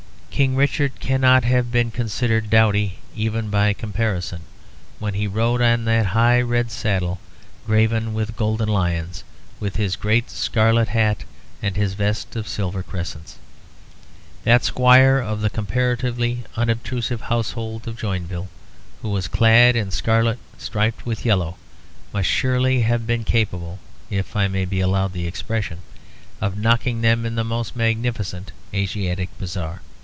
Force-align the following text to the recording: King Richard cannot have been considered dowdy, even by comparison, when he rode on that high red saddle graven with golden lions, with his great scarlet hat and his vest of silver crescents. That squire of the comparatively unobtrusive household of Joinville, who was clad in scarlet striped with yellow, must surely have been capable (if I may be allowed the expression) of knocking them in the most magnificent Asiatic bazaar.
King 0.31 0.55
Richard 0.55 0.99
cannot 0.99 1.43
have 1.43 1.71
been 1.71 1.91
considered 1.91 2.49
dowdy, 2.49 2.97
even 3.15 3.51
by 3.51 3.73
comparison, 3.73 4.41
when 4.97 5.13
he 5.13 5.27
rode 5.27 5.61
on 5.61 5.85
that 5.85 6.07
high 6.17 6.41
red 6.41 6.71
saddle 6.71 7.19
graven 7.67 8.15
with 8.15 8.35
golden 8.37 8.67
lions, 8.67 9.23
with 9.59 9.75
his 9.75 9.95
great 9.95 10.31
scarlet 10.31 10.87
hat 10.87 11.25
and 11.61 11.75
his 11.75 11.93
vest 11.93 12.35
of 12.35 12.47
silver 12.47 12.81
crescents. 12.81 13.35
That 14.43 14.63
squire 14.65 15.19
of 15.19 15.41
the 15.41 15.49
comparatively 15.51 16.43
unobtrusive 16.55 17.21
household 17.21 17.87
of 17.87 17.95
Joinville, 17.97 18.47
who 19.03 19.09
was 19.09 19.27
clad 19.27 19.75
in 19.75 19.91
scarlet 19.91 20.39
striped 20.57 21.05
with 21.05 21.23
yellow, 21.23 21.57
must 22.13 22.29
surely 22.29 22.81
have 22.81 23.05
been 23.05 23.23
capable 23.25 23.77
(if 24.09 24.35
I 24.35 24.47
may 24.47 24.65
be 24.65 24.79
allowed 24.79 25.13
the 25.13 25.27
expression) 25.27 25.79
of 26.39 26.57
knocking 26.57 27.01
them 27.01 27.27
in 27.27 27.35
the 27.35 27.43
most 27.43 27.75
magnificent 27.75 28.51
Asiatic 28.73 29.29
bazaar. 29.37 29.83